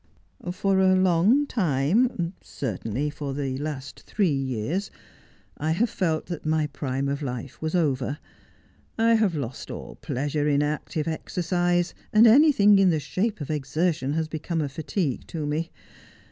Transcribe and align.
'For 0.51 0.79
a 0.79 0.95
long 0.95 1.45
time— 1.45 2.33
certainly 2.41 3.11
for 3.11 3.35
the 3.35 3.59
last 3.59 3.99
three 3.99 4.33
years— 4.33 4.89
I 5.59 5.73
have 5.73 5.91
felt 5.91 6.25
that 6.25 6.43
my 6.43 6.65
prime 6.65 7.07
of 7.07 7.21
life 7.21 7.61
was 7.61 7.75
over. 7.75 8.17
I 8.97 9.13
have 9.13 9.35
lost 9.35 9.69
all 9.69 9.97
pleasure 10.01 10.47
in 10.47 10.63
active 10.63 11.07
exercise, 11.07 11.93
and 12.11 12.25
anything 12.25 12.79
in 12.79 12.89
the 12.89 12.99
shape 12.99 13.41
of 13.41 13.51
exertion 13.51 14.13
has 14.13 14.27
become 14.27 14.57
144 14.57 14.71
Just 14.71 14.79
as 14.79 14.79
I 14.81 15.05
Am. 15.05 15.17
a 15.19 15.19
fatigue 15.21 15.27
to 15.27 15.45
rue. 15.45 15.71